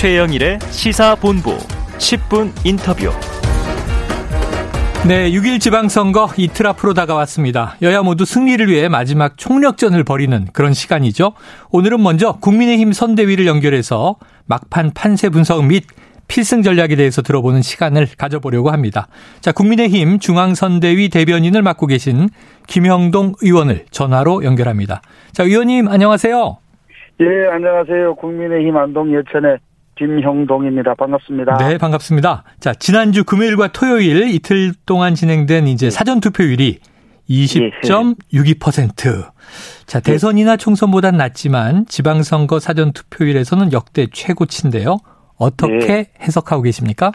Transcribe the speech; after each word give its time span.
최영일의 0.00 0.60
시사본부 0.70 1.58
10분 1.98 2.52
인터뷰. 2.64 3.10
네, 5.06 5.30
6일 5.30 5.60
지방선거 5.60 6.30
이틀 6.38 6.68
앞으로 6.68 6.94
다가왔습니다. 6.94 7.76
여야 7.82 8.00
모두 8.00 8.24
승리를 8.24 8.66
위해 8.68 8.88
마지막 8.88 9.36
총력전을 9.36 10.04
벌이는 10.04 10.46
그런 10.54 10.72
시간이죠. 10.72 11.34
오늘은 11.70 12.02
먼저 12.02 12.38
국민의힘 12.40 12.94
선대위를 12.94 13.46
연결해서 13.46 14.16
막판 14.46 14.92
판세 14.94 15.28
분석 15.28 15.66
및 15.66 15.84
필승 16.28 16.62
전략에 16.62 16.96
대해서 16.96 17.20
들어보는 17.20 17.60
시간을 17.60 18.06
가져보려고 18.16 18.70
합니다. 18.70 19.06
자, 19.42 19.52
국민의힘 19.52 20.18
중앙선대위 20.18 21.10
대변인을 21.10 21.60
맡고 21.60 21.86
계신 21.88 22.30
김형동 22.68 23.34
의원을 23.42 23.84
전화로 23.90 24.44
연결합니다. 24.44 25.02
자, 25.32 25.42
의원님 25.42 25.88
안녕하세요. 25.88 26.56
예, 27.20 27.48
안녕하세요. 27.52 28.14
국민의힘 28.14 28.74
안동 28.78 29.14
예천의 29.14 29.58
김형동입니다. 30.00 30.94
반갑습니다. 30.94 31.58
네, 31.58 31.76
반갑습니다. 31.76 32.44
자, 32.58 32.72
지난주 32.72 33.22
금요일과 33.22 33.68
토요일 33.68 34.34
이틀 34.34 34.72
동안 34.86 35.14
진행된 35.14 35.66
이제 35.66 35.86
예. 35.86 35.90
사전 35.90 36.20
투표율이 36.20 36.78
20.62%. 37.28 39.30
자, 39.84 39.98
예. 39.98 40.02
대선이나 40.02 40.56
총선보단 40.56 41.18
낮지만 41.18 41.84
지방선거 41.84 42.60
사전 42.60 42.92
투표율에서는 42.92 43.74
역대 43.74 44.06
최고치인데요. 44.10 44.96
어떻게 45.38 45.78
네. 45.78 46.10
해석하고 46.22 46.62
계십니까? 46.62 47.12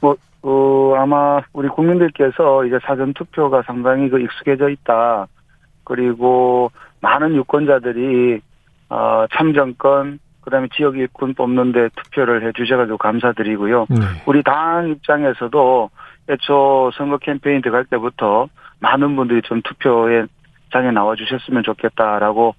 뭐, 0.00 0.16
어, 0.40 0.94
아마 0.96 1.42
우리 1.52 1.68
국민들께서 1.68 2.64
이제 2.64 2.78
사전 2.86 3.12
투표가 3.12 3.62
상당히 3.66 4.08
그 4.08 4.20
익숙해져 4.20 4.70
있다. 4.70 5.26
그리고 5.84 6.70
많은 7.02 7.34
유권자들이 7.34 8.40
어, 8.88 9.26
참정권 9.34 10.18
그다음에 10.44 10.68
지역 10.76 10.96
일꾼 10.96 11.34
뽑는데 11.34 11.88
투표를 11.96 12.46
해주셔가지고 12.46 12.98
감사드리고요. 12.98 13.86
네. 13.88 13.96
우리 14.26 14.42
당 14.42 14.88
입장에서도 14.88 15.90
애초 16.30 16.90
선거 16.96 17.18
캠페인 17.18 17.62
들어갈 17.62 17.84
때부터 17.84 18.48
많은 18.80 19.16
분들이 19.16 19.42
좀 19.42 19.62
투표에 19.62 20.26
장에 20.72 20.90
나와주셨으면 20.90 21.62
좋겠다라고 21.62 22.54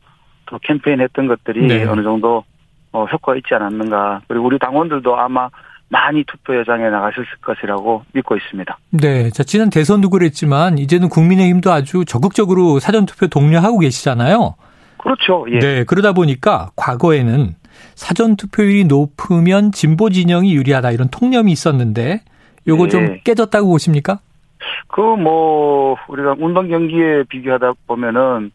또 0.47 0.59
캠페인 0.59 1.01
했던 1.01 1.27
것들이 1.27 1.67
네. 1.67 1.85
어느 1.85 2.03
정도 2.03 2.43
어, 2.91 3.05
효과가 3.05 3.35
있지 3.37 3.53
않았는가. 3.53 4.21
그리고 4.27 4.45
우리 4.45 4.57
당원들도 4.57 5.17
아마 5.17 5.49
많이 5.89 6.23
투표회장에 6.23 6.89
나가셨을 6.89 7.25
것이라고 7.41 8.03
믿고 8.13 8.35
있습니다. 8.37 8.77
네. 8.91 9.29
자, 9.29 9.43
지난 9.43 9.69
대선도 9.69 10.09
그랬지만 10.09 10.77
이제는 10.77 11.09
국민의힘도 11.09 11.71
아주 11.71 12.05
적극적으로 12.05 12.79
사전투표 12.79 13.27
독려하고 13.27 13.79
계시잖아요. 13.79 14.55
그렇죠. 14.97 15.45
예. 15.51 15.59
네. 15.59 15.83
그러다 15.83 16.13
보니까 16.13 16.71
과거에는 16.75 17.55
사전 17.95 18.35
투표율이 18.35 18.85
높으면 18.85 19.71
진보 19.71 20.09
진영이 20.09 20.53
유리하다 20.55 20.91
이런 20.91 21.07
통념이 21.09 21.51
있었는데 21.51 22.21
요거 22.67 22.83
네. 22.85 22.89
좀 22.89 23.17
깨졌다고 23.23 23.67
보십니까? 23.69 24.19
그 24.87 25.01
뭐 25.01 25.95
우리가 26.07 26.35
운동 26.39 26.67
경기에 26.69 27.23
비교하다 27.29 27.73
보면은 27.87 28.51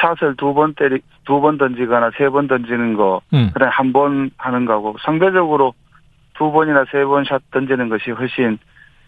샷을 0.00 0.36
두 0.36 0.52
번 0.54 0.74
때리 0.74 1.00
두 1.24 1.40
번 1.40 1.56
던지거나 1.58 2.10
세 2.18 2.28
번 2.30 2.48
던지는 2.48 2.94
거 2.94 3.20
음. 3.32 3.50
그다음 3.54 3.70
한번 3.72 4.30
하는 4.36 4.64
거하고 4.66 4.96
상대적으로 5.04 5.72
두 6.36 6.50
번이나 6.52 6.84
세 6.90 7.04
번 7.04 7.24
샷 7.24 7.40
던지는 7.50 7.88
것이 7.88 8.10
훨씬 8.10 8.58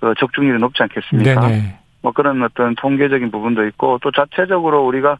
그 0.01 0.15
적중률이 0.19 0.59
높지 0.61 0.83
않겠습니까? 0.83 1.41
네네. 1.49 1.79
뭐 2.03 2.13
그런 2.13 2.43
어떤 2.43 2.75
통계적인 2.77 3.31
부분도 3.31 3.67
있고 3.69 3.99
또 4.03 4.11
자체적으로 4.13 4.87
우리가 4.87 5.19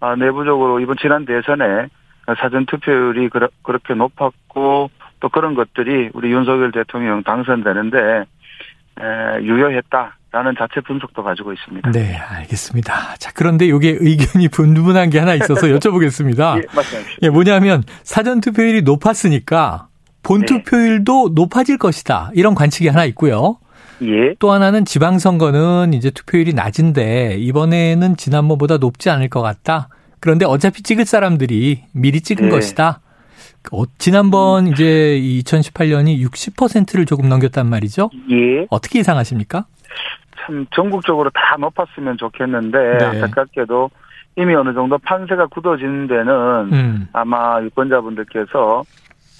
아, 0.00 0.16
내부적으로 0.16 0.80
이번 0.80 0.96
지난 1.00 1.24
대선에 1.24 1.86
사전 2.34 2.66
투표율이 2.66 3.30
그렇게 3.62 3.94
높았고 3.94 4.90
또 5.20 5.28
그런 5.28 5.54
것들이 5.54 6.10
우리 6.12 6.32
윤석열 6.32 6.72
대통령 6.72 7.22
당선되는데 7.22 8.24
유효했다라는 9.42 10.54
자체 10.58 10.80
분석도 10.80 11.22
가지고 11.22 11.52
있습니다. 11.52 11.90
네, 11.92 12.16
알겠습니다. 12.16 13.14
자, 13.16 13.30
그런데 13.34 13.66
이게 13.66 13.96
의견이 14.00 14.48
분분한 14.48 15.10
게 15.10 15.18
하나 15.18 15.34
있어서 15.34 15.66
여쭤보겠습니다. 15.68 16.58
예, 16.58 16.62
말씀하십시오. 16.74 17.18
예, 17.22 17.30
뭐냐면 17.30 17.82
사전 18.02 18.40
투표율이 18.40 18.82
높았으니까 18.82 19.88
본 20.22 20.40
네. 20.40 20.46
투표율도 20.46 21.30
높아질 21.34 21.78
것이다. 21.78 22.30
이런 22.34 22.54
관측이 22.54 22.88
하나 22.88 23.04
있고요. 23.04 23.58
예. 24.02 24.34
또 24.38 24.52
하나는 24.52 24.84
지방선거는 24.84 25.94
이제 25.94 26.10
투표율이 26.10 26.52
낮은데 26.52 27.36
이번에는 27.38 28.16
지난번보다 28.16 28.78
높지 28.78 29.08
않을 29.08 29.28
것 29.28 29.40
같다. 29.40 29.88
그런데 30.20 30.44
어차피 30.44 30.82
찍을 30.82 31.04
사람들이 31.04 31.84
미리 31.92 32.20
찍은 32.20 32.46
네. 32.46 32.50
것이다. 32.50 33.00
어, 33.72 33.84
지난번 33.98 34.68
이제 34.68 34.84
2018년이 35.20 36.24
60%를 36.24 37.04
조금 37.06 37.28
넘겼단 37.28 37.68
말이죠. 37.68 38.10
예. 38.30 38.66
어떻게 38.70 39.00
예상하십니까? 39.00 39.66
참 40.38 40.66
전국적으로 40.74 41.30
다 41.30 41.56
높았으면 41.58 42.16
좋겠는데 42.18 42.98
네. 42.98 43.04
안타깝게도 43.04 43.90
이미 44.36 44.54
어느 44.54 44.72
정도 44.74 44.98
판세가 44.98 45.46
굳어지는 45.46 46.06
데는 46.06 46.72
음. 46.72 47.08
아마 47.12 47.60
유권자분들께서 47.62 48.84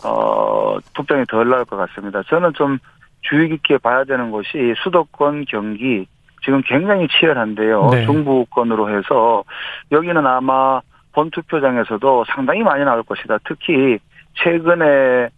어 0.05 0.77
투표이 0.95 1.25
덜 1.29 1.49
나올 1.49 1.65
것 1.65 1.77
같습니다. 1.77 2.23
저는 2.29 2.53
좀 2.55 2.79
주의 3.23 3.49
깊게 3.49 3.79
봐야 3.79 4.05
되는 4.05 4.31
것이 4.31 4.75
수도권 4.83 5.45
경기 5.49 6.07
지금 6.47 6.63
굉장히 6.65 7.09
치열한데요. 7.09 7.89
네. 7.91 8.07
중부권으로 8.07 8.97
해서 8.97 9.43
여기는 9.91 10.25
아마 10.25 10.81
본투표장에서도 11.13 12.25
상당히 12.29 12.63
많이 12.63 12.85
나올 12.85 13.03
것이다. 13.03 13.39
특히 13.45 13.99
최근에 14.35 15.29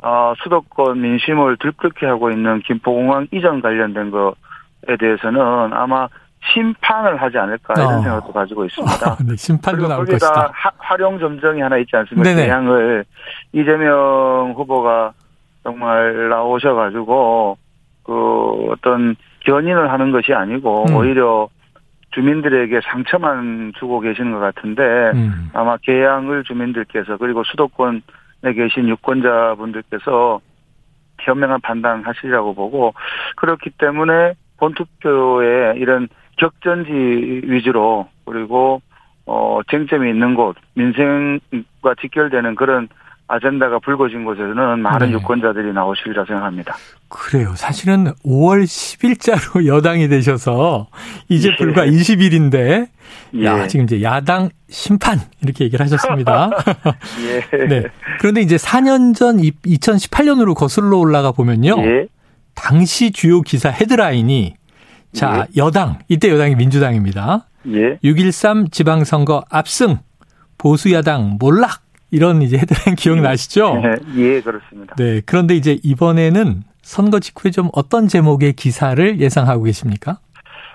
어, 0.00 0.34
수도권 0.42 1.00
민심을 1.00 1.56
들끓게 1.56 2.06
하고 2.06 2.30
있는 2.30 2.60
김포공항 2.60 3.28
이전 3.32 3.62
관련된 3.62 4.10
것에 4.10 4.96
대해서는 5.00 5.40
아마 5.72 6.06
심판을 6.52 7.20
하지 7.20 7.38
않을까 7.38 7.74
이런 7.74 7.94
어. 7.94 8.02
생각도 8.02 8.32
가지고 8.32 8.66
있습니다. 8.66 9.16
네, 9.26 9.36
심판도 9.36 9.88
나올 9.88 10.04
것이다. 10.04 10.50
하, 10.52 10.70
활용 10.76 11.18
점정이 11.18 11.62
하나 11.62 11.78
있지 11.78 11.96
않습니까? 11.96 12.34
대항을 12.34 13.04
이재명 13.52 14.52
후보가 14.54 15.12
정말 15.62 16.28
나오셔가지고 16.28 17.56
그 18.04 18.68
어떤 18.70 19.16
견인을 19.40 19.90
하는 19.90 20.10
것이 20.10 20.32
아니고 20.32 20.86
음. 20.88 20.96
오히려 20.96 21.48
주민들에게 22.12 22.80
상처만 22.84 23.72
주고 23.78 24.00
계시는 24.00 24.32
것 24.32 24.38
같은데 24.38 24.82
음. 25.14 25.50
아마 25.52 25.76
개항을 25.78 26.44
주민들께서 26.44 27.16
그리고 27.18 27.44
수도권에 27.44 28.00
계신 28.54 28.88
유권자분들께서 28.88 30.40
현명한 31.20 31.60
판단하시리라고 31.60 32.54
보고 32.54 32.94
그렇기 33.36 33.70
때문에 33.70 34.34
본투표에 34.58 35.74
이런 35.76 36.08
격전지 36.36 37.42
위주로 37.44 38.08
그리고 38.24 38.80
어 39.26 39.60
쟁점이 39.70 40.08
있는 40.08 40.34
곳 40.34 40.56
민생과 40.74 41.94
직결되는 42.00 42.54
그런 42.54 42.88
아젠다가 43.28 43.78
불거진 43.78 44.24
곳에서는 44.24 44.80
많은 44.80 45.08
네. 45.08 45.12
유권자들이 45.12 45.74
나오시리라 45.74 46.24
생각합니다. 46.24 46.74
그래요. 47.08 47.52
사실은 47.56 48.12
5월 48.24 48.64
10일자로 48.64 49.66
여당이 49.68 50.08
되셔서 50.08 50.88
이제 51.28 51.50
예. 51.50 51.56
불과 51.56 51.84
20일인데 51.84 52.88
예. 53.34 53.44
야, 53.44 53.66
지금 53.66 53.84
이제 53.84 54.02
야당 54.02 54.48
심판 54.70 55.20
이렇게 55.42 55.64
얘기를 55.64 55.84
하셨습니다. 55.84 56.50
예. 57.52 57.66
네. 57.66 57.84
그런데 58.18 58.40
이제 58.40 58.56
4년 58.56 59.14
전 59.14 59.36
2018년으로 59.36 60.54
거슬러 60.54 60.96
올라가 60.96 61.30
보면요. 61.30 61.76
예. 61.84 62.06
당시 62.54 63.12
주요 63.12 63.42
기사 63.42 63.68
헤드라인이 63.68 64.54
자, 65.12 65.46
예. 65.50 65.60
여당, 65.60 65.98
이때 66.08 66.30
여당이 66.30 66.54
민주당입니다. 66.56 67.46
예. 67.68 67.98
6.13 67.98 68.72
지방선거 68.72 69.44
압승, 69.50 69.98
보수야당 70.56 71.36
몰락, 71.38 71.87
이런 72.10 72.42
이제 72.42 72.58
헤드라인 72.58 72.96
기억나시죠? 72.96 73.80
네, 73.82 73.96
예, 74.16 74.40
그렇습니다. 74.40 74.94
네. 74.96 75.20
그런데 75.26 75.54
이제 75.54 75.78
이번에는 75.82 76.62
선거 76.82 77.20
직후에 77.20 77.50
좀 77.50 77.68
어떤 77.72 78.08
제목의 78.08 78.54
기사를 78.54 79.20
예상하고 79.20 79.64
계십니까? 79.64 80.18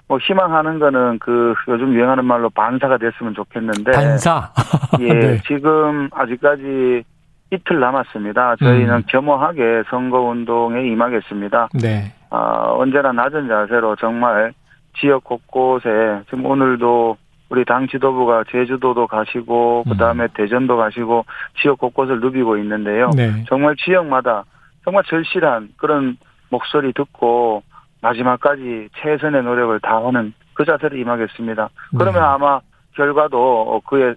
뭐 0.07 0.19
희망하는 0.19 0.79
거는 0.79 1.19
그 1.19 1.55
요즘 1.67 1.93
유행하는 1.93 2.25
말로 2.25 2.49
반사가 2.49 2.97
됐으면 2.97 3.33
좋겠는데 3.33 3.91
반사. 3.91 4.51
예, 4.99 5.13
네. 5.13 5.41
지금 5.47 6.09
아직까지 6.11 7.03
이틀 7.51 7.79
남았습니다. 7.79 8.55
저희는 8.57 8.95
음. 8.95 9.03
겸허하게 9.07 9.83
선거 9.89 10.21
운동에 10.21 10.85
임하겠습니다. 10.87 11.69
네. 11.81 12.13
아, 12.29 12.73
언제나 12.77 13.11
낮은 13.11 13.47
자세로 13.47 13.95
정말 13.95 14.53
지역 14.99 15.23
곳곳에 15.23 15.89
지금 16.25 16.45
오늘도 16.45 17.17
우리 17.53 17.65
당 17.65 17.85
지도부가 17.87 18.45
제주도도 18.49 19.05
가시고 19.05 19.83
그다음에 19.87 20.23
음. 20.23 20.27
대전도 20.33 20.75
가시고 20.75 21.23
지역 21.61 21.77
곳곳을 21.77 22.19
누비고 22.19 22.57
있는데요. 22.57 23.11
네. 23.15 23.45
정말 23.47 23.75
지역마다 23.75 24.43
정말 24.83 25.03
절실한 25.03 25.69
그런 25.77 26.17
목소리 26.49 26.93
듣고 26.93 27.61
마지막까지 28.01 28.89
최선의 28.95 29.43
노력을 29.43 29.79
다하는 29.81 30.33
그 30.55 30.65
자세를 30.65 30.97
임하겠습니다. 30.97 31.69
그러면 31.95 32.13
네. 32.13 32.19
아마 32.27 32.59
결과도 32.95 33.83
그에 33.85 34.15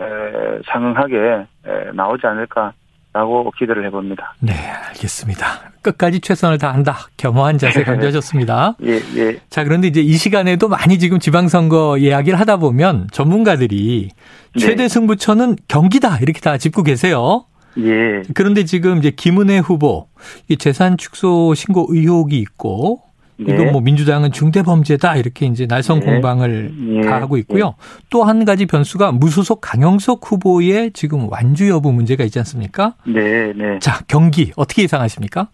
에, 0.00 0.60
상응하게 0.66 1.16
에, 1.16 1.90
나오지 1.94 2.26
않을까 2.26 2.74
라고 3.14 3.52
기대를 3.56 3.86
해봅니다. 3.86 4.34
네, 4.40 4.52
알겠습니다. 4.52 5.70
끝까지 5.82 6.20
최선을 6.20 6.58
다한다. 6.58 6.96
겸허한 7.16 7.58
자세 7.58 7.84
강조하셨습니다. 7.84 8.76
예, 8.82 9.00
예. 9.16 9.40
자, 9.48 9.62
그런데 9.62 9.86
이제 9.86 10.00
이 10.00 10.14
시간에도 10.14 10.66
많이 10.68 10.98
지금 10.98 11.20
지방선거 11.20 11.98
이야기를 11.98 12.40
하다 12.40 12.56
보면 12.56 13.06
전문가들이 13.12 14.10
네. 14.56 14.60
최대 14.60 14.88
승부처는 14.88 15.56
경기다. 15.68 16.18
이렇게 16.18 16.40
다 16.40 16.58
짚고 16.58 16.82
계세요. 16.82 17.44
예. 17.78 18.22
그런데 18.34 18.64
지금 18.64 18.98
이제 18.98 19.12
김은혜 19.12 19.58
후보 19.58 20.08
이 20.48 20.56
재산 20.56 20.96
축소 20.96 21.54
신고 21.54 21.86
의혹이 21.88 22.36
있고 22.38 23.00
네. 23.36 23.54
이건 23.54 23.72
뭐 23.72 23.80
민주당은 23.80 24.32
중대범죄다 24.32 25.16
이렇게 25.16 25.46
이제 25.46 25.66
날선 25.66 26.00
네. 26.00 26.06
공방을 26.06 26.70
네. 26.72 27.00
다 27.02 27.20
하고 27.20 27.36
있고요. 27.38 27.66
네. 27.66 28.04
또한 28.10 28.44
가지 28.44 28.66
변수가 28.66 29.12
무소속 29.12 29.60
강영석 29.60 30.20
후보의 30.24 30.92
지금 30.92 31.28
완주 31.30 31.68
여부 31.68 31.92
문제가 31.92 32.24
있지 32.24 32.38
않습니까? 32.38 32.94
네, 33.06 33.52
네. 33.54 33.78
자 33.80 34.00
경기 34.08 34.52
어떻게 34.56 34.82
예상하십니까? 34.82 35.48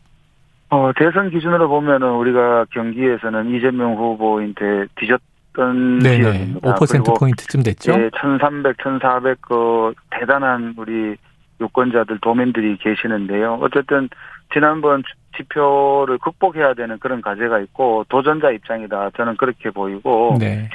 어 0.71 0.93
대선 0.97 1.31
기준으로 1.31 1.69
보면은 1.69 2.13
우리가 2.13 2.67
경기에서는 2.73 3.55
이재명 3.55 3.97
후보한테 3.97 4.87
뒤졌던 4.97 6.01
지역입니다. 6.01 6.75
5% 6.75 7.19
포인트쯤 7.19 7.63
됐죠. 7.65 7.97
네, 7.97 8.11
1,300, 8.13 8.77
1,400그 8.77 9.95
대단한 10.11 10.75
우리 10.77 11.17
유권자들 11.61 12.19
도민들이 12.21 12.77
계시는데요. 12.79 13.59
어쨌든 13.61 14.09
지난번 14.53 15.03
지표를 15.37 16.19
극복해야 16.19 16.75
되는 16.75 16.99
그런 16.99 17.23
과제가 17.23 17.61
있고 17.61 18.05
도전자 18.09 18.51
입장이다. 18.51 19.11
저는 19.17 19.37
그렇게 19.37 19.71
보이고 19.71 20.37
네. 20.39 20.69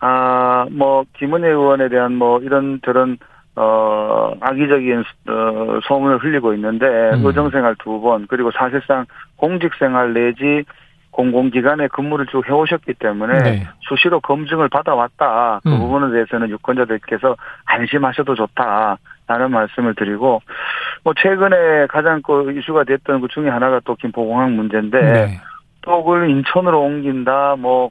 아뭐 0.00 1.04
김은혜 1.18 1.48
의원에 1.48 1.88
대한 1.88 2.14
뭐 2.16 2.40
이런 2.40 2.80
저런 2.84 3.18
어 3.56 4.32
악의적인 4.40 5.04
어 5.28 5.80
소문을 5.84 6.18
흘리고 6.18 6.52
있는데 6.54 6.86
음. 6.86 7.24
의정생활 7.24 7.74
두 7.78 8.00
번 8.00 8.26
그리고 8.28 8.50
사실상 8.52 9.06
공직생활 9.36 10.12
내지 10.12 10.64
공공기관에 11.10 11.88
근무를 11.88 12.26
쭉 12.26 12.46
해오셨기 12.46 12.92
때문에 12.94 13.38
네. 13.38 13.66
수시로 13.80 14.20
검증을 14.20 14.68
받아왔다. 14.68 15.60
그 15.64 15.70
음. 15.70 15.78
부분에 15.78 16.12
대해서는 16.12 16.50
유권자들께서 16.50 17.34
안심하셔도 17.64 18.34
좋다. 18.34 18.98
라는 19.28 19.50
말씀을 19.50 19.94
드리고 19.94 20.40
뭐 21.02 21.14
최근에 21.16 21.86
가장 21.88 22.22
그 22.22 22.52
이슈가 22.52 22.84
됐던 22.84 23.20
그 23.20 23.28
중에 23.28 23.48
하나가 23.48 23.80
또 23.84 23.96
김포공항 23.96 24.54
문제인데 24.54 25.00
네. 25.00 25.40
또 25.82 26.04
그걸 26.04 26.30
인천으로 26.30 26.80
옮긴다 26.80 27.56
뭐 27.56 27.90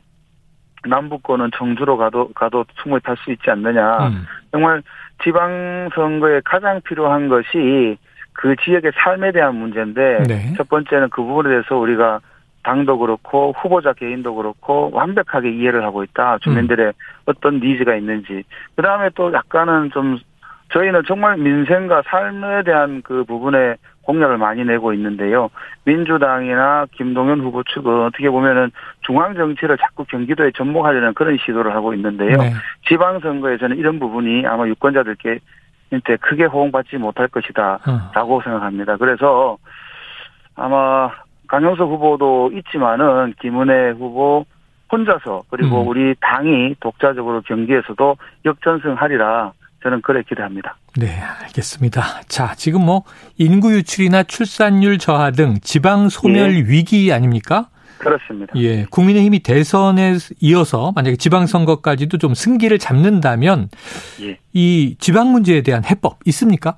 남북권은 0.88 1.52
청주로 1.56 1.98
가도 1.98 2.30
가도 2.34 2.66
충분히 2.82 3.02
탈 3.04 3.18
수 3.18 3.32
있지 3.32 3.50
않느냐 3.50 4.08
음. 4.08 4.26
정말 4.52 4.82
지방선거에 5.24 6.42
가장 6.46 6.80
필요한 6.82 7.28
것이 7.28 7.98
그 8.34 8.56
지역의 8.64 8.92
삶에 8.96 9.32
대한 9.32 9.56
문제인데 9.56 10.24
네. 10.28 10.54
첫 10.56 10.70
번째는 10.70 11.10
그 11.10 11.22
부분에 11.22 11.50
대해서 11.50 11.76
우리가 11.76 12.20
당도 12.64 12.98
그렇고 12.98 13.54
후보자 13.58 13.94
개인도 13.94 14.36
그렇고 14.36 14.90
완벽하게 14.94 15.52
이해를 15.52 15.84
하고 15.84 16.04
있다 16.04 16.38
주민들의 16.40 16.88
음. 16.88 16.92
어떤 17.26 17.60
니즈가 17.60 17.96
있는지 17.96 18.44
그 18.76 18.82
다음에 18.82 19.10
또 19.16 19.34
약간은 19.34 19.92
좀 19.92 20.18
저희는 20.76 21.04
정말 21.08 21.38
민생과 21.38 22.02
삶에 22.06 22.64
대한 22.64 23.02
그 23.02 23.24
부분에 23.24 23.76
공약을 24.02 24.38
많이 24.38 24.66
내고 24.66 24.92
있는데요. 24.94 25.50
민주당이나 25.86 26.86
김동연 26.92 27.40
후보 27.40 27.64
측은 27.64 28.04
어떻게 28.04 28.30
보면은 28.30 28.72
중앙 29.02 29.34
정치를 29.36 29.78
자꾸 29.78 30.04
경기도에 30.04 30.52
접목하려는 30.52 31.14
그런 31.14 31.38
시도를 31.38 31.74
하고 31.74 31.94
있는데요. 31.94 32.38
네. 32.38 32.54
지방선거에서는 32.90 33.78
이런 33.78 34.00
부분이 34.00 34.46
아마 34.46 34.68
유권자들께 34.68 35.40
이제 35.94 36.18
크게 36.18 36.44
호응받지 36.44 36.98
못할 36.98 37.30
것이다라고 37.30 38.36
어. 38.36 38.42
생각합니다. 38.44 38.98
그래서 38.98 39.58
아마 40.56 41.10
강영석 41.48 41.90
후보도 41.90 42.52
있지만은 42.54 43.34
김은혜 43.40 43.92
후보 43.92 44.46
혼자서 44.92 45.44
그리고 45.50 45.84
음. 45.84 45.88
우리 45.88 46.16
당이 46.20 46.76
독자적으로 46.82 47.42
경기에서도 47.42 48.18
역전승하리라 48.44 49.54
저는 49.86 50.02
그래 50.02 50.24
기대합니다. 50.28 50.78
네, 50.98 51.10
알겠습니다. 51.44 52.02
자, 52.28 52.56
지금 52.56 52.84
뭐 52.84 53.04
인구 53.38 53.72
유출이나 53.72 54.24
출산율 54.24 54.98
저하 54.98 55.30
등 55.30 55.60
지방 55.62 56.10
소멸 56.10 56.56
예. 56.56 56.60
위기 56.68 57.14
아닙니까? 57.14 57.68
그렇습니다. 58.00 58.54
예, 58.56 58.86
국민의힘이 58.86 59.44
대선에 59.44 60.16
이어서 60.42 60.92
만약에 60.96 61.18
지방선거까지도 61.18 62.18
좀 62.18 62.34
승기를 62.34 62.80
잡는다면 62.80 63.70
예. 64.24 64.40
이 64.54 64.96
지방 65.00 65.32
문제에 65.32 65.62
대한 65.62 65.84
해법 65.86 66.18
있습니까? 66.26 66.78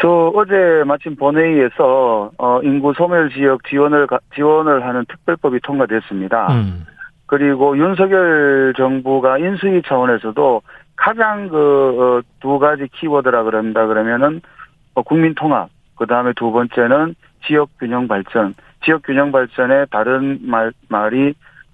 저 0.00 0.32
어제 0.34 0.54
마침 0.86 1.16
본회의에서 1.16 2.30
어 2.38 2.60
인구 2.62 2.94
소멸 2.96 3.30
지역 3.34 3.62
지원을 3.68 4.06
지원을 4.34 4.86
하는 4.86 5.04
특별법이 5.06 5.60
통과됐습니다. 5.62 6.54
음. 6.54 6.86
그리고 7.30 7.78
윤석열 7.78 8.74
정부가 8.76 9.38
인수위 9.38 9.82
차원에서도 9.86 10.62
가장 11.00 11.48
그두 11.48 12.54
어, 12.54 12.58
가지 12.58 12.86
키워드라 12.92 13.44
그런다 13.44 13.86
그러면은 13.86 14.42
어, 14.94 15.02
국민 15.02 15.34
통합, 15.34 15.70
그 15.96 16.06
다음에 16.06 16.34
두 16.36 16.52
번째는 16.52 17.14
지역 17.46 17.70
균형 17.78 18.06
발전. 18.06 18.54
지역 18.84 19.02
균형 19.04 19.32
발전의 19.32 19.86
다른 19.90 20.38
말 20.42 20.72
말이 20.88 21.32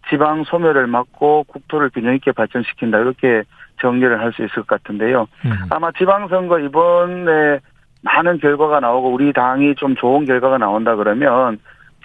지방 0.08 0.44
소멸을 0.44 0.86
막고 0.86 1.44
국토를 1.48 1.90
균형 1.90 2.14
있게 2.14 2.30
발전시킨다 2.30 2.98
이렇게 2.98 3.42
정리를 3.80 4.20
할 4.20 4.32
수 4.32 4.44
있을 4.44 4.62
것 4.62 4.66
같은데요. 4.68 5.26
음. 5.44 5.50
아마 5.70 5.90
지방선거 5.90 6.60
이번에 6.60 7.58
많은 8.02 8.38
결과가 8.38 8.78
나오고 8.78 9.12
우리 9.12 9.32
당이 9.32 9.74
좀 9.74 9.96
좋은 9.96 10.24
결과가 10.24 10.58
나온다 10.58 10.94
그러면 10.94 11.58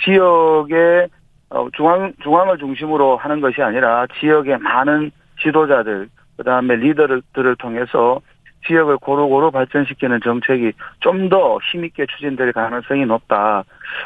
지역의 0.04 1.08
어, 1.52 1.68
중앙 1.74 2.14
중앙을 2.24 2.58
중심으로 2.58 3.18
하는 3.18 3.42
것이 3.42 3.62
아니라 3.62 4.08
지역의 4.20 4.58
많은 4.58 5.12
지도자들 5.40 6.10
그다음에 6.44 6.76
리더들을 6.76 7.56
통해서 7.58 8.20
지역을 8.68 8.98
고루고루 8.98 9.52
발전시키는 9.52 10.20
정책이 10.24 10.74
좀 11.00 11.30
더 11.30 11.58
힘있게 11.72 12.06
추진될 12.08 12.52
가능성이 12.54 13.06
높다. 13.06 13.64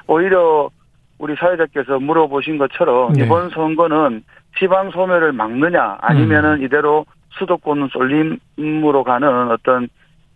오히려 0.07 0.69
우리 1.17 1.35
사회자께서 1.35 1.99
물어보신 1.99 2.57
것처럼 2.57 3.13
네. 3.13 3.25
이번 3.25 3.49
선거는 3.49 4.23
지방 4.59 4.91
소멸을 4.91 5.33
막느냐 5.33 5.97
아니면은 6.01 6.59
음. 6.59 6.63
이대로 6.63 7.05
수도권 7.31 7.89
쏠림으로 7.89 9.03
가는 9.03 9.51
어떤 9.51 9.87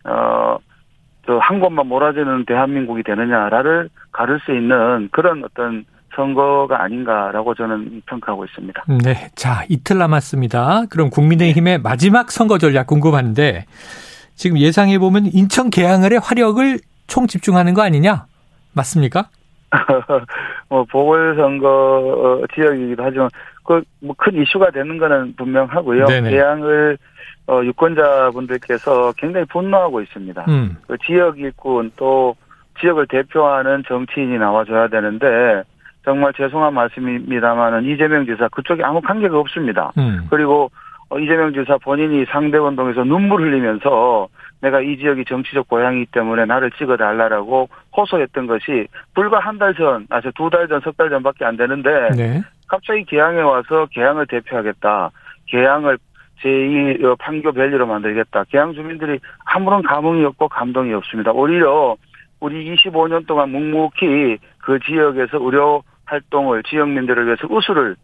어 0.04 0.58
한 1.38 1.60
곳만 1.60 1.86
몰아주는 1.86 2.44
대한민국이 2.46 3.02
되느냐를 3.02 3.88
가를 4.12 4.40
수 4.40 4.52
있는 4.52 5.08
그런 5.12 5.44
어떤 5.44 5.84
선거가 6.14 6.82
아닌가라고 6.82 7.54
저는 7.54 8.02
평가하고 8.06 8.44
있습니다. 8.44 8.84
네. 9.04 9.30
자, 9.34 9.64
이틀 9.68 9.98
남았습니다. 9.98 10.84
그럼 10.90 11.10
국민의힘의 11.10 11.78
마지막 11.78 12.30
선거 12.30 12.58
전략 12.58 12.86
궁금한데 12.86 13.66
지금 14.34 14.58
예상해 14.58 14.98
보면 14.98 15.26
인천 15.32 15.70
계양을의 15.70 16.20
화력을 16.22 16.78
총 17.06 17.26
집중하는 17.26 17.74
거 17.74 17.82
아니냐? 17.82 18.26
맞습니까? 18.72 19.28
뭐 20.68 20.84
보궐선거 20.84 22.46
지역이기도 22.54 23.02
하지만 23.02 23.28
그뭐큰 23.64 24.40
이슈가 24.42 24.70
되는 24.70 24.98
거는 24.98 25.34
분명하고요. 25.36 26.06
네네. 26.06 26.30
계양을 26.30 26.98
어, 27.46 27.60
유권자분들께서 27.64 29.12
굉장히 29.16 29.46
분노하고 29.46 30.00
있습니다. 30.02 30.44
음. 30.48 30.76
그 30.86 30.96
지역 31.04 31.38
일꾼 31.38 31.90
또 31.96 32.36
지역을 32.80 33.06
대표하는 33.08 33.82
정치인이 33.86 34.38
나와줘야 34.38 34.88
되는데 34.88 35.62
정말 36.04 36.32
죄송한 36.32 36.72
말씀입니다만은 36.74 37.84
이재명 37.84 38.24
지사 38.26 38.48
그쪽에 38.48 38.82
아무 38.82 39.00
관계가 39.00 39.38
없습니다. 39.38 39.92
음. 39.98 40.26
그리고 40.30 40.70
어, 41.10 41.18
이재명 41.18 41.52
지사 41.52 41.76
본인이 41.78 42.24
상대 42.26 42.56
운동에서 42.58 43.04
눈물 43.04 43.42
흘리면서 43.42 44.28
내가 44.60 44.80
이 44.80 44.96
지역이 44.98 45.24
정치적 45.24 45.68
고향이기 45.68 46.06
때문에 46.12 46.44
나를 46.44 46.70
찍어달라라고 46.72 47.68
호소했던 47.96 48.46
것이 48.46 48.86
불과 49.14 49.38
한 49.40 49.58
달 49.58 49.74
전, 49.74 50.06
아, 50.10 50.20
두달 50.34 50.68
전, 50.68 50.80
석 50.80 50.96
달 50.96 51.10
전밖에 51.10 51.44
안 51.44 51.56
되는데 51.56 52.10
네. 52.16 52.42
갑자기 52.68 53.04
개항에 53.04 53.40
와서 53.40 53.86
개항을 53.90 54.26
대표하겠다. 54.26 55.10
개항을 55.46 55.98
제2 56.42 57.18
판교 57.18 57.52
밸리로 57.52 57.86
만들겠다. 57.86 58.44
개항 58.44 58.72
주민들이 58.72 59.18
아무런 59.44 59.82
감흥이 59.82 60.24
없고 60.24 60.48
감동이 60.48 60.94
없습니다. 60.94 61.32
오히려 61.32 61.96
우리 62.38 62.74
25년 62.74 63.26
동안 63.26 63.50
묵묵히 63.50 64.38
그 64.58 64.78
지역에서 64.80 65.38
의료 65.40 65.82
활동을 66.10 66.62
지역민들을 66.64 67.26
위해서 67.26 67.46
우수를 67.48 67.96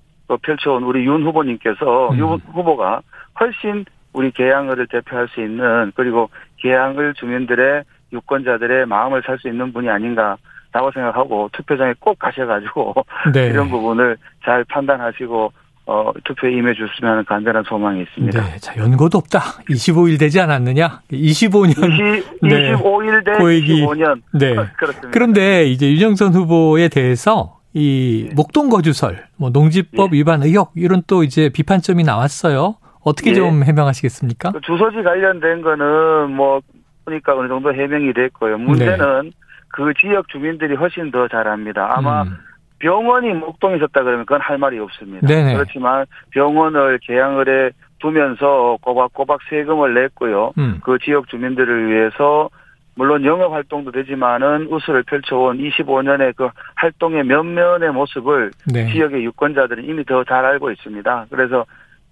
펼쳐온 0.42 0.84
우리 0.84 1.04
윤 1.04 1.24
후보님께서 1.24 2.10
음. 2.10 2.18
윤 2.18 2.28
후보가 2.52 3.02
훨씬 3.40 3.84
우리 4.12 4.30
계양을을 4.30 4.86
대표할 4.86 5.28
수 5.28 5.40
있는 5.40 5.92
그리고 5.94 6.30
계양을 6.58 7.14
주민들의 7.14 7.84
유권자들의 8.12 8.86
마음을 8.86 9.22
살 9.26 9.38
수 9.38 9.48
있는 9.48 9.72
분이 9.72 9.90
아닌가라고 9.90 10.90
생각하고 10.94 11.50
투표장에 11.52 11.94
꼭 11.98 12.18
가셔가지고 12.18 12.94
네. 13.34 13.46
이런 13.48 13.68
부분을 13.68 14.16
잘 14.44 14.64
판단하시고 14.64 15.52
어, 15.88 16.12
투표에 16.24 16.50
임해줬으면 16.52 17.12
하는 17.12 17.24
간절한 17.24 17.62
소망이 17.68 18.02
있습니다. 18.02 18.42
네, 18.42 18.58
자, 18.58 18.76
연고도 18.76 19.18
없다. 19.18 19.38
25일 19.68 20.18
되지 20.18 20.40
않았느냐? 20.40 21.02
25년. 21.12 21.78
20, 21.78 22.40
네. 22.42 22.72
25일 22.72 23.24
대 23.24 23.32
고액이, 23.38 23.84
25년. 23.84 24.20
네. 24.32 24.56
그렇습니다. 24.76 25.10
그런데 25.12 25.64
이제 25.66 25.88
윤영선 25.92 26.34
후보에 26.34 26.88
대해서 26.88 27.55
이 27.76 28.24
네. 28.28 28.34
목동 28.34 28.70
거주설, 28.70 29.26
뭐 29.36 29.50
농지법 29.50 30.10
네. 30.10 30.16
위반 30.16 30.42
의혹 30.42 30.72
이런 30.76 31.02
또 31.06 31.22
이제 31.22 31.50
비판점이 31.50 32.04
나왔어요. 32.04 32.76
어떻게 33.04 33.32
네. 33.32 33.36
좀 33.36 33.62
해명하시겠습니까? 33.64 34.52
그 34.52 34.60
주소지 34.62 35.02
관련된 35.02 35.60
거는 35.60 36.30
뭐 36.34 36.62
보니까 37.04 37.36
어느 37.36 37.48
정도 37.48 37.74
해명이 37.74 38.14
됐고요. 38.14 38.56
문제는 38.56 39.24
네. 39.24 39.30
그 39.68 39.92
지역 40.00 40.26
주민들이 40.30 40.74
훨씬 40.74 41.10
더 41.10 41.28
잘합니다. 41.28 41.92
아마 41.98 42.22
음. 42.22 42.38
병원이 42.78 43.34
목동에 43.34 43.76
있었다 43.76 44.02
그러면 44.02 44.24
그건 44.24 44.40
할 44.40 44.56
말이 44.56 44.78
없습니다. 44.78 45.26
네네. 45.26 45.52
그렇지만 45.52 46.06
병원을 46.30 46.98
개항을 47.02 47.48
해 47.48 47.70
두면서 47.98 48.78
꼬박꼬박 48.80 49.40
세금을 49.50 49.92
냈고요. 49.92 50.54
음. 50.56 50.80
그 50.82 50.98
지역 51.04 51.28
주민들을 51.28 51.90
위해서 51.90 52.48
물론 52.96 53.24
영업 53.24 53.52
활동도 53.52 53.92
되지만은 53.92 54.68
우수를 54.70 55.02
펼쳐온 55.04 55.58
25년의 55.58 56.34
그 56.34 56.48
활동의 56.76 57.24
면면의 57.24 57.92
모습을 57.92 58.50
네. 58.72 58.90
지역의 58.90 59.22
유권자들은 59.24 59.84
이미 59.84 60.04
더 60.04 60.24
잘 60.24 60.44
알고 60.44 60.70
있습니다. 60.70 61.26
그래서 61.30 61.66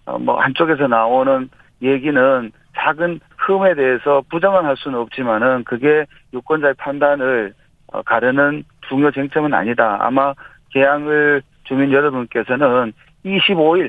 어, 0.05 0.19
뭐 0.19 0.39
한쪽에서 0.39 0.87
나오는 0.87 1.49
얘기는 1.83 2.53
작은 2.77 3.21
흠에 3.39 3.75
대해서 3.75 4.23
부정은 4.31 4.65
할 4.67 4.77
수는 4.77 4.99
없지만은 4.99 5.65
그게 5.65 6.05
유권자의 6.35 6.75
판단을 6.75 7.55
어, 7.93 8.03
가르는 8.03 8.65
중요 8.89 9.11
쟁점은 9.11 9.55
아니다. 9.55 9.97
아마 10.01 10.35
개항을 10.71 11.43
주민 11.65 11.93
여러분께서는 11.93 12.93
25일 13.25 13.89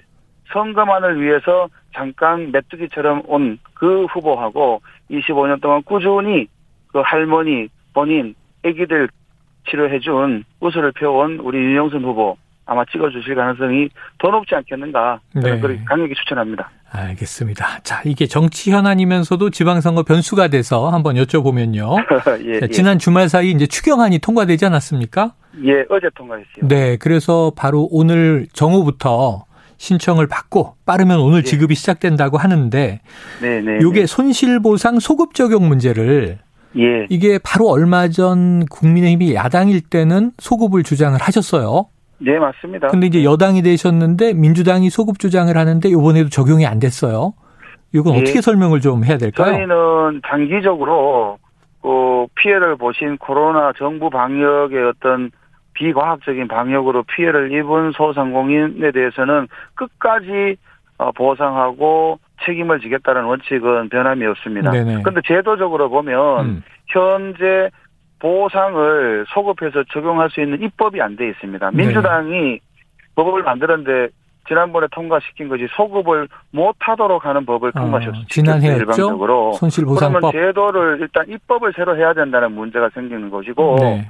선거만을 0.53 1.21
위해서 1.21 1.67
잠깐 1.93 2.51
메뚜기처럼 2.51 3.23
온 3.27 3.57
그 3.75 4.05
후보하고 4.05 4.81
25년 5.11 5.61
동안 5.61 5.83
꾸준히 5.83 6.47
그 6.95 7.01
할머니, 7.03 7.67
본인, 7.93 8.33
애기들 8.63 9.09
치료해준 9.69 10.45
우수를 10.61 10.93
펴온 10.93 11.39
우리 11.43 11.57
윤영선 11.57 12.05
후보 12.05 12.37
아마 12.65 12.85
찍어주실 12.85 13.35
가능성이 13.35 13.89
더 14.17 14.29
높지 14.29 14.55
않겠는가 14.55 15.19
저는 15.33 15.55
네. 15.55 15.59
그렇게 15.59 15.83
강력히 15.83 16.13
추천합니다. 16.15 16.71
알겠습니다. 16.89 17.79
자, 17.83 18.01
이게 18.05 18.27
정치 18.27 18.71
현안이면서도 18.71 19.49
지방선거 19.49 20.03
변수가 20.03 20.47
돼서 20.47 20.87
한번 20.87 21.15
여쭤보면요. 21.15 21.97
예, 22.47 22.59
자, 22.61 22.67
예. 22.69 22.71
지난 22.71 22.97
주말 22.97 23.27
사이 23.27 23.51
이제 23.51 23.67
추경안이 23.67 24.19
통과되지 24.19 24.65
않았습니까? 24.65 25.33
예, 25.65 25.83
어제 25.89 26.07
통과했어요. 26.15 26.65
네, 26.69 26.95
그래서 26.95 27.51
바로 27.57 27.89
오늘 27.91 28.47
정오부터 28.53 29.43
신청을 29.75 30.27
받고 30.27 30.77
빠르면 30.85 31.19
오늘 31.19 31.39
예. 31.39 31.43
지급이 31.43 31.75
시작된다고 31.75 32.37
하는데 32.37 33.01
네, 33.41 33.61
네. 33.61 33.79
이게 33.81 33.99
네. 33.99 34.05
손실보상 34.05 35.01
소급 35.01 35.33
적용 35.33 35.67
문제를 35.67 36.39
예. 36.77 37.05
이게 37.09 37.39
바로 37.43 37.69
얼마 37.69 38.07
전 38.09 38.65
국민의힘이 38.65 39.33
야당일 39.35 39.81
때는 39.81 40.31
소급을 40.37 40.83
주장을 40.83 41.17
하셨어요. 41.19 41.87
네, 42.17 42.39
맞습니다. 42.39 42.87
근데 42.87 43.07
이제 43.07 43.23
여당이 43.23 43.61
되셨는데 43.61 44.33
민주당이 44.33 44.89
소급 44.89 45.19
주장을 45.19 45.55
하는데 45.55 45.89
이번에도 45.89 46.29
적용이 46.29 46.65
안 46.65 46.79
됐어요. 46.79 47.33
이건 47.93 48.15
예. 48.15 48.21
어떻게 48.21 48.41
설명을 48.41 48.81
좀 48.81 49.03
해야 49.03 49.17
될까요? 49.17 49.53
저희는 49.53 50.21
단기적으로 50.23 51.37
그 51.81 52.25
피해를 52.35 52.75
보신 52.77 53.17
코로나 53.17 53.71
정부 53.77 54.09
방역의 54.09 54.83
어떤 54.87 55.31
비과학적인 55.73 56.47
방역으로 56.47 57.03
피해를 57.03 57.51
입은 57.51 57.91
소상공인에 57.91 58.91
대해서는 58.91 59.47
끝까지 59.75 60.57
어, 60.97 61.11
보상하고 61.11 62.19
책임을 62.45 62.79
지겠다는 62.79 63.23
원칙은 63.23 63.89
변함이 63.89 64.25
없습니다. 64.27 64.71
그런데 64.71 65.21
제도적으로 65.25 65.89
보면 65.89 66.45
음. 66.45 66.63
현재 66.87 67.69
보상을 68.19 69.25
소급해서 69.29 69.83
적용할 69.91 70.29
수 70.29 70.41
있는 70.41 70.61
입법이 70.61 71.01
안 71.01 71.15
돼 71.15 71.29
있습니다. 71.29 71.71
네. 71.71 71.77
민주당이 71.77 72.31
네. 72.31 72.59
법을 73.15 73.43
만들었는데 73.43 74.09
지난번에 74.47 74.87
통과시킨 74.91 75.47
것이 75.49 75.67
소급을 75.75 76.27
못하도록 76.51 77.25
하는 77.25 77.45
법을 77.45 77.71
아, 77.73 77.79
통과시켰어요. 77.79 78.21
어, 78.21 78.25
지난해 78.29 78.75
일방적으로 78.75 79.53
손실보상법. 79.53 80.31
그러면 80.31 80.47
제도를 80.47 80.97
일단 81.01 81.25
입법을 81.27 81.73
새로 81.75 81.97
해야 81.97 82.13
된다는 82.13 82.51
문제가 82.51 82.89
생기는 82.93 83.29
것이고 83.29 83.77
네. 83.79 84.07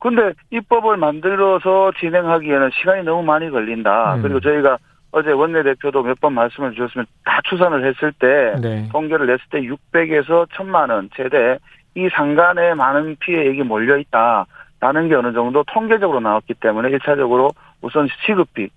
근데 0.00 0.32
입법을 0.50 0.98
만들어서 0.98 1.92
진행하기에는 1.98 2.70
시간이 2.74 3.04
너무 3.04 3.22
많이 3.22 3.50
걸린다. 3.50 4.16
음. 4.16 4.22
그리고 4.22 4.38
저희가 4.40 4.76
어제 5.16 5.30
원내대표도 5.30 6.02
몇 6.02 6.18
번 6.20 6.32
말씀을 6.34 6.72
주셨으면 6.74 7.06
다 7.24 7.40
추산을 7.44 7.86
했을 7.86 8.12
때 8.12 8.54
네. 8.60 8.88
통계를 8.90 9.26
냈을 9.26 9.42
때 9.50 9.60
600에서 9.60 10.48
1000만 10.50 10.90
원 10.90 11.08
최대 11.14 11.58
이 11.94 12.08
상간에 12.08 12.74
많은 12.74 13.16
피해액이 13.20 13.62
몰려 13.62 13.96
있다라는 13.98 15.08
게 15.08 15.14
어느 15.14 15.32
정도 15.32 15.62
통계적으로 15.72 16.18
나왔기 16.20 16.54
때문에 16.54 16.90
1차적으로 16.90 17.52
우선 17.80 18.08
시급비 18.26 18.68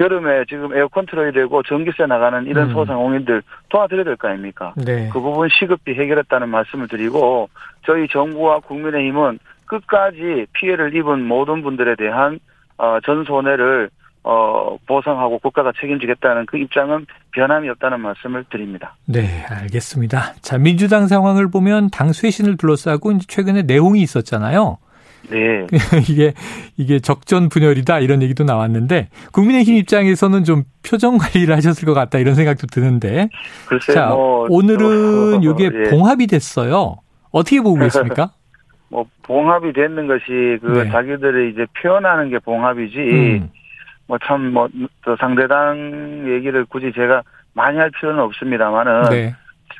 여름에 0.00 0.44
지금 0.48 0.76
에어컨 0.76 1.06
틀어야 1.06 1.30
되고 1.30 1.62
전기세 1.62 2.04
나가는 2.06 2.44
이런 2.46 2.68
음. 2.68 2.72
소상공인들 2.74 3.42
도와드려야 3.68 4.04
될 4.04 4.16
거 4.16 4.28
아닙니까? 4.28 4.74
네. 4.76 5.08
그 5.12 5.20
부분 5.20 5.48
시급비 5.48 5.94
해결했다는 5.94 6.48
말씀을 6.48 6.88
드리고 6.88 7.48
저희 7.86 8.08
정부와 8.08 8.58
국민의힘은 8.60 9.38
끝까지 9.66 10.46
피해를 10.52 10.94
입은 10.96 11.24
모든 11.24 11.62
분들에 11.62 11.94
대한 11.96 12.38
어, 12.78 12.98
전 13.04 13.24
손해를 13.24 13.88
어, 14.28 14.76
보상하고 14.88 15.38
국가가 15.38 15.70
책임지겠다는 15.80 16.46
그 16.46 16.58
입장은 16.58 17.06
변함이 17.30 17.68
없다는 17.70 18.00
말씀을 18.00 18.44
드립니다. 18.50 18.96
네, 19.06 19.44
알겠습니다. 19.48 20.34
자, 20.40 20.58
민주당 20.58 21.06
상황을 21.06 21.48
보면 21.48 21.90
당 21.90 22.12
쇄신을 22.12 22.56
둘러싸고 22.56 23.12
이제 23.12 23.24
최근에 23.28 23.62
내용이 23.62 24.00
있었잖아요. 24.00 24.78
네. 25.30 25.66
이게, 26.10 26.32
이게 26.76 26.98
적전 26.98 27.48
분열이다 27.48 28.00
이런 28.00 28.20
얘기도 28.20 28.42
나왔는데 28.42 29.10
국민의힘 29.32 29.76
입장에서는 29.76 30.42
좀 30.42 30.64
표정 30.84 31.18
관리를 31.18 31.54
하셨을 31.54 31.86
것 31.86 31.94
같다 31.94 32.18
이런 32.18 32.34
생각도 32.34 32.66
드는데. 32.66 33.28
글쎄 33.68 33.92
자, 33.92 34.08
뭐. 34.08 34.48
오늘은 34.50 35.44
이게 35.44 35.70
예. 35.72 35.90
봉합이 35.90 36.26
됐어요. 36.26 36.96
어떻게 37.30 37.60
보고 37.60 37.78
계십니까? 37.78 38.32
뭐 38.90 39.04
봉합이 39.22 39.72
됐는 39.72 40.08
것이 40.08 40.58
그 40.62 40.82
네. 40.82 40.90
자기들이 40.90 41.52
이제 41.52 41.64
표현하는 41.80 42.30
게 42.30 42.40
봉합이지. 42.40 42.98
음. 42.98 43.50
뭐참뭐 44.06 44.68
뭐, 44.72 45.16
상대당 45.18 46.24
얘기를 46.28 46.64
굳이 46.64 46.92
제가 46.92 47.22
많이 47.54 47.78
할 47.78 47.90
필요는 47.90 48.22
없습니다만은 48.22 49.02
네. 49.10 49.34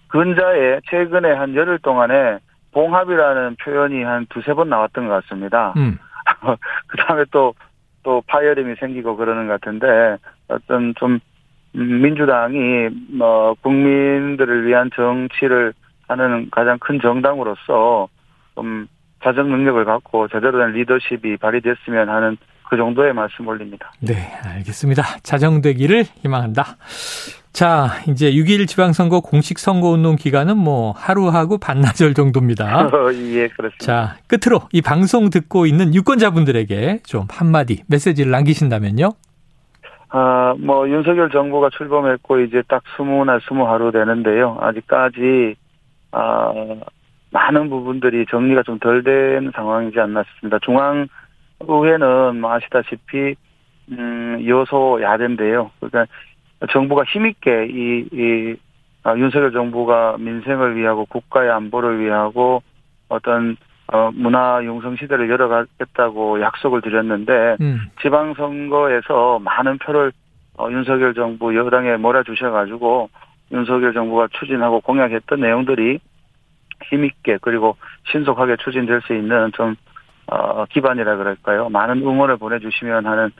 근자에 0.08 0.80
최근에 0.88 1.32
한 1.32 1.54
열흘 1.54 1.78
동안에 1.78 2.38
봉합이라는 2.72 3.56
표현이 3.62 4.02
한 4.02 4.26
두세 4.28 4.52
번 4.54 4.68
나왔던 4.68 5.08
것 5.08 5.22
같습니다. 5.22 5.74
음. 5.76 5.98
그 6.86 6.96
다음에 6.98 7.24
또, 7.30 7.54
또 8.02 8.22
파열음이 8.26 8.74
생기고 8.76 9.16
그러는 9.16 9.46
것 9.46 9.60
같은데 9.60 10.16
어떤 10.48 10.94
좀 10.96 11.18
민주당이 11.72 12.88
뭐 13.12 13.54
국민들을 13.62 14.66
위한 14.66 14.90
정치를 14.94 15.74
하는 16.08 16.48
가장 16.50 16.78
큰 16.78 17.00
정당으로서 17.00 18.08
좀 18.54 18.86
자정 19.22 19.50
능력을 19.50 19.84
갖고 19.84 20.28
제대로 20.28 20.58
된 20.58 20.72
리더십이 20.72 21.36
발휘됐으면 21.38 22.08
하는 22.08 22.36
그 22.68 22.76
정도의 22.76 23.12
말씀 23.12 23.46
올립니다. 23.46 23.92
네, 24.00 24.14
알겠습니다. 24.44 25.02
자정되기를 25.22 26.04
희망한다. 26.22 26.76
자, 27.52 27.88
이제 28.08 28.30
6.1 28.32 28.66
지방선거 28.66 29.20
공식 29.20 29.58
선거운동 29.58 30.16
기간은 30.16 30.58
뭐 30.58 30.92
하루하고 30.92 31.56
반나절 31.58 32.12
정도입니다. 32.12 32.90
예, 33.32 33.48
그렇습니다. 33.48 33.78
자, 33.78 34.16
끝으로 34.28 34.60
이 34.72 34.82
방송 34.82 35.30
듣고 35.30 35.64
있는 35.64 35.94
유권자분들에게 35.94 37.00
좀 37.04 37.26
한마디 37.30 37.82
메시지를 37.88 38.30
남기신다면요? 38.30 39.10
아, 40.10 40.54
뭐 40.58 40.88
윤석열 40.88 41.30
정부가 41.30 41.70
출범했고 41.70 42.40
이제 42.40 42.62
딱 42.68 42.82
20날 42.98 43.40
20하루 43.40 43.92
되는데요. 43.92 44.58
아직까지 44.60 45.56
아, 46.12 46.52
많은 47.30 47.68
부분들이 47.70 48.24
정리가 48.30 48.62
좀 48.64 48.78
덜 48.78 49.02
된 49.02 49.50
상황이지 49.54 49.98
않나 49.98 50.22
싶습니다. 50.24 50.58
중앙 50.62 51.06
의회는 51.60 52.40
뭐 52.40 52.52
아시다시피 52.52 53.34
음 53.90 54.44
여소 54.46 55.00
야대인데요. 55.00 55.70
그러니까 55.80 56.06
정부가 56.70 57.04
힘있게 57.04 57.66
이, 57.70 58.08
이 58.12 58.56
아, 59.04 59.16
윤석열 59.16 59.52
정부가 59.52 60.16
민생을 60.18 60.76
위하고 60.76 61.04
국가의 61.06 61.50
안보를 61.50 62.00
위하고 62.00 62.62
어떤 63.08 63.56
어, 63.92 64.10
문화 64.12 64.60
융성 64.64 64.96
시대를 64.96 65.30
열어가겠다고 65.30 66.40
약속을 66.40 66.80
드렸는데 66.82 67.56
음. 67.60 67.82
지방선거에서 68.02 69.38
많은 69.38 69.78
표를 69.78 70.12
어, 70.58 70.68
윤석열 70.70 71.14
정부 71.14 71.54
여당에 71.54 71.96
몰아주셔가지고 71.96 73.10
윤석열 73.52 73.92
정부가 73.92 74.28
추진하고 74.32 74.80
공약했던 74.80 75.40
내용들이 75.40 76.00
힘있게 76.90 77.38
그리고 77.40 77.76
신속하게 78.10 78.56
추진될 78.56 79.02
수 79.02 79.14
있는 79.14 79.52
좀 79.52 79.76
어, 80.28 80.64
기반이라 80.66 81.16
그럴까요? 81.16 81.68
많은 81.68 81.98
응원을 82.02 82.36
보내주시면 82.36 83.06
하는 83.06 83.30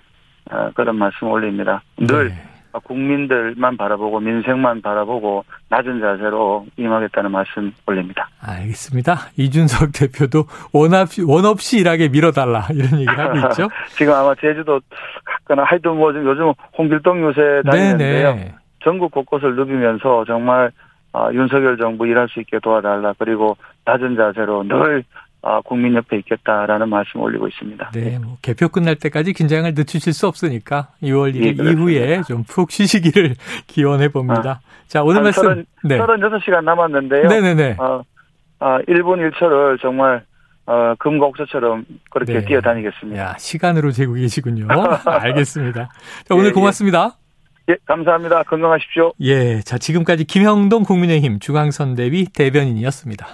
어, 0.51 0.71
그런 0.75 0.97
말씀 0.97 1.29
올립니다. 1.29 1.83
늘 1.99 2.29
네. 2.29 2.35
국민들만 2.81 3.77
바라보고 3.77 4.21
민생만 4.21 4.83
바라보고 4.83 5.45
낮은 5.69 6.01
자세로 6.01 6.67
임하겠다는 6.77 7.31
말씀 7.31 7.73
올립니다. 7.87 8.29
알겠습니다. 8.41 9.17
이준석 9.37 9.91
대표도 9.93 10.45
원 10.73 10.95
없이, 10.95 11.23
원 11.23 11.45
없이 11.45 11.79
일하게 11.79 12.09
밀어달라 12.09 12.67
이런 12.71 13.01
얘기를 13.01 13.19
하고 13.19 13.37
있죠. 13.49 13.69
지금 13.97 14.13
아마 14.13 14.35
제주도 14.35 14.81
갔거나 15.25 15.65
하여튼 15.65 15.97
뭐 15.97 16.15
요즘 16.15 16.53
홍길동 16.77 17.23
요새 17.23 17.63
다니는데요. 17.65 18.35
네네. 18.35 18.55
전국 18.85 19.11
곳곳을 19.11 19.57
누비면서 19.57 20.25
정말 20.27 20.71
아, 21.13 21.31
윤석열 21.33 21.79
정부 21.79 22.07
일할 22.07 22.29
수 22.29 22.41
있게 22.41 22.59
도와달라. 22.59 23.15
그리고 23.19 23.57
낮은 23.87 24.17
자세로 24.17 24.65
늘 24.65 25.03
아, 25.36 25.36
국민 25.65 25.95
옆에 25.95 26.19
있겠다라는 26.19 26.89
말씀 26.89 27.21
올리고 27.21 27.47
있습니다. 27.49 27.91
네, 27.93 28.19
뭐 28.19 28.39
개표 28.43 28.69
끝날 28.69 28.97
때까지 28.97 29.33
긴장을 29.33 29.71
늦추실 29.75 30.13
수 30.13 30.27
없으니까 30.27 30.89
2월 31.03 31.35
1일 31.35 31.65
예, 31.65 31.71
이후에 31.71 32.23
좀 32.27 32.45
푹 32.57 32.71
쉬시기를 32.71 33.35
기원해 33.67 34.09
봅니다. 34.09 34.61
아, 34.63 34.87
자, 34.87 35.03
오늘 35.03 35.23
말씀 35.23 35.43
30, 35.43 35.67
네. 35.85 35.99
36시간 35.99 36.65
남았는데요. 36.65 37.29
네네네. 37.29 37.77
어, 37.79 38.03
어, 38.61 38.79
1분 38.89 39.31
1초를 39.31 39.81
정말 39.81 40.25
어, 40.65 40.95
금곡서처럼 40.99 41.85
그렇게 42.11 42.41
네. 42.41 42.45
뛰어다니겠습니다. 42.45 43.21
야, 43.23 43.35
시간으로 43.39 43.93
재고 43.93 44.15
계시군요. 44.15 44.67
알겠습니다. 45.05 45.89
자, 46.25 46.35
오늘 46.35 46.47
예, 46.47 46.49
예. 46.49 46.53
고맙습니다. 46.53 47.17
예. 47.69 47.73
예, 47.73 47.77
감사합니다. 47.85 48.45
건강하십시오. 48.45 49.13
예, 49.23 49.61
자 49.61 49.77
지금까지 49.77 50.25
김형동 50.25 50.85
국민의힘 50.85 51.41
중앙선대위 51.41 52.27
대변인이었습니다. 52.27 53.27